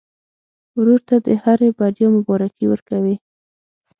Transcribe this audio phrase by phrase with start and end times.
[0.77, 3.15] ورور ته د هرې بریا مبارکي ورکوې.